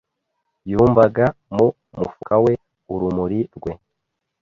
Yumvaga 0.71 1.25
mu 1.55 1.65
mufuka 1.97 2.35
we 2.43 2.53
urumuri 2.93 3.39
rwe. 3.55 3.73